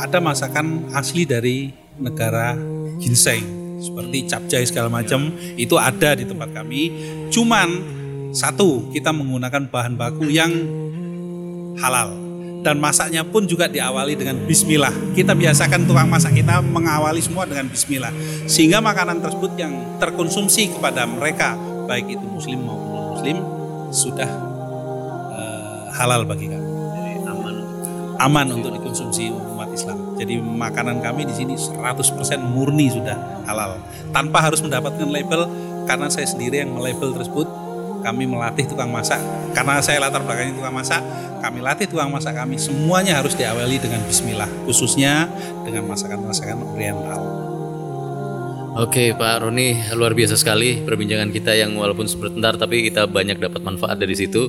ada 0.00 0.16
masakan 0.24 0.88
asli 0.96 1.28
dari 1.28 1.68
negara 2.00 2.56
ginseng 2.96 3.60
seperti 3.76 4.24
capcay 4.24 4.64
segala 4.64 4.88
macam 4.88 5.28
itu 5.60 5.76
ada 5.76 6.16
di 6.16 6.24
tempat 6.24 6.48
kami. 6.56 6.82
Cuman 7.28 7.68
satu 8.32 8.88
kita 8.96 9.12
menggunakan 9.12 9.68
bahan 9.68 10.00
baku 10.00 10.32
yang 10.32 10.48
halal 11.76 12.16
dan 12.64 12.80
masaknya 12.80 13.26
pun 13.26 13.44
juga 13.44 13.68
diawali 13.68 14.16
dengan 14.16 14.40
bismillah. 14.48 15.12
Kita 15.12 15.36
biasakan 15.36 15.84
tukang 15.84 16.08
masak 16.08 16.40
kita 16.40 16.64
mengawali 16.64 17.20
semua 17.20 17.44
dengan 17.44 17.68
bismillah 17.68 18.14
sehingga 18.48 18.80
makanan 18.80 19.20
tersebut 19.20 19.52
yang 19.60 20.00
terkonsumsi 20.00 20.72
kepada 20.72 21.04
mereka 21.04 21.58
baik 21.86 22.18
itu 22.18 22.24
muslim 22.26 22.64
maupun 22.64 22.90
non 22.90 23.06
muslim 23.16 23.36
sudah 23.92 24.30
uh, 25.34 25.84
halal 25.96 26.24
bagi 26.24 26.48
kami. 26.48 26.70
aman 27.28 27.54
aman 28.22 28.46
untuk 28.54 28.70
dikonsumsi 28.74 29.52
Islam. 29.72 29.98
Jadi 30.20 30.38
makanan 30.38 31.00
kami 31.00 31.26
di 31.26 31.34
sini 31.34 31.56
100% 31.56 31.80
murni 32.44 32.92
sudah 32.92 33.16
halal. 33.48 33.80
Tanpa 34.12 34.44
harus 34.44 34.60
mendapatkan 34.60 35.08
label 35.08 35.48
karena 35.88 36.06
saya 36.12 36.28
sendiri 36.28 36.62
yang 36.62 36.76
melabel 36.76 37.16
tersebut. 37.16 37.48
Kami 38.02 38.26
melatih 38.26 38.66
tukang 38.66 38.90
masak 38.90 39.22
karena 39.54 39.78
saya 39.78 40.02
latar 40.02 40.26
belakangnya 40.26 40.58
tukang 40.58 40.74
masak. 40.74 41.02
Kami 41.42 41.58
latih 41.58 41.86
tukang 41.90 42.10
masak 42.10 42.38
kami 42.38 42.58
semuanya 42.58 43.18
harus 43.18 43.34
diawali 43.34 43.78
dengan 43.82 44.02
bismillah, 44.06 44.46
khususnya 44.66 45.26
dengan 45.66 45.90
masakan-masakan 45.90 46.66
oriental. 46.70 47.51
Oke 48.72 49.12
Pak 49.12 49.44
Roni, 49.44 49.76
luar 49.92 50.16
biasa 50.16 50.32
sekali 50.32 50.80
perbincangan 50.80 51.28
kita 51.28 51.52
yang 51.52 51.76
walaupun 51.76 52.08
sebentar 52.08 52.56
tapi 52.56 52.88
kita 52.88 53.04
banyak 53.04 53.36
dapat 53.36 53.60
manfaat 53.60 54.00
dari 54.00 54.16
situ. 54.16 54.48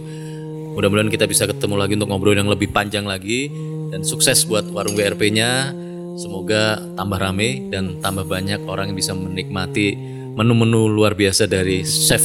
Mudah-mudahan 0.80 1.12
kita 1.12 1.28
bisa 1.28 1.44
ketemu 1.44 1.76
lagi 1.76 2.00
untuk 2.00 2.08
ngobrol 2.08 2.32
yang 2.32 2.48
lebih 2.48 2.72
panjang 2.72 3.04
lagi 3.04 3.52
dan 3.92 4.00
sukses 4.08 4.48
buat 4.48 4.64
warung 4.72 4.96
WRP-nya. 4.96 5.76
Semoga 6.16 6.80
tambah 6.96 7.20
rame 7.20 7.68
dan 7.68 8.00
tambah 8.00 8.24
banyak 8.24 8.64
orang 8.64 8.96
yang 8.96 8.98
bisa 8.98 9.12
menikmati 9.12 9.92
menu-menu 10.40 10.88
luar 10.88 11.20
biasa 11.20 11.44
dari 11.44 11.84
Chef 11.84 12.24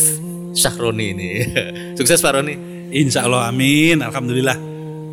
Syahroni 0.54 1.06
ini. 1.18 1.30
sukses 1.98 2.22
Pak 2.22 2.38
Roni. 2.38 2.54
Insya 2.94 3.26
Allah 3.26 3.50
amin. 3.50 4.06
Alhamdulillah. 4.06 4.54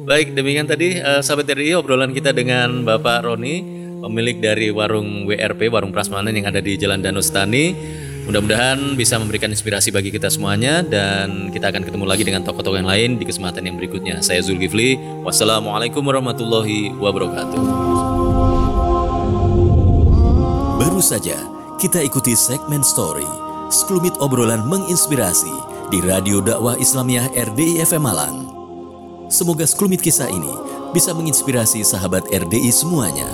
Baik, 0.06 0.38
demikian 0.38 0.70
tadi 0.70 1.02
uh, 1.02 1.26
sahabat 1.26 1.50
RI 1.50 1.74
obrolan 1.74 2.14
kita 2.14 2.30
dengan 2.30 2.86
Bapak 2.86 3.26
Roni, 3.26 3.85
pemilik 4.06 4.38
dari 4.38 4.70
warung 4.70 5.26
WRP, 5.26 5.74
warung 5.74 5.90
Prasmanan 5.90 6.30
yang 6.30 6.46
ada 6.46 6.62
di 6.62 6.78
Jalan 6.78 7.02
Danau 7.02 7.26
Stani. 7.26 7.74
Mudah-mudahan 8.26 8.98
bisa 8.98 9.22
memberikan 9.22 9.54
inspirasi 9.54 9.94
bagi 9.94 10.10
kita 10.10 10.34
semuanya 10.34 10.82
dan 10.82 11.54
kita 11.54 11.70
akan 11.70 11.86
ketemu 11.86 12.06
lagi 12.10 12.26
dengan 12.26 12.42
tokoh-tokoh 12.42 12.82
yang 12.82 12.90
lain 12.90 13.22
di 13.22 13.26
kesempatan 13.26 13.66
yang 13.70 13.78
berikutnya. 13.78 14.22
Saya 14.22 14.42
Zulkifli. 14.42 14.98
Wassalamualaikum 15.22 16.02
warahmatullahi 16.02 16.90
wabarakatuh. 16.98 17.62
Baru 20.82 21.02
saja 21.06 21.38
kita 21.78 22.02
ikuti 22.02 22.34
segmen 22.34 22.82
story, 22.82 23.30
sekelumit 23.70 24.18
obrolan 24.18 24.66
menginspirasi 24.66 25.54
di 25.94 26.02
Radio 26.02 26.42
Dakwah 26.42 26.82
Islamiyah 26.82 27.30
RDI 27.54 27.86
FM 27.86 28.10
Malang. 28.10 28.38
Semoga 29.30 29.70
sekelumit 29.70 30.02
kisah 30.02 30.30
ini 30.34 30.54
bisa 30.98 31.14
menginspirasi 31.14 31.86
sahabat 31.86 32.26
RDI 32.34 32.74
semuanya 32.74 33.30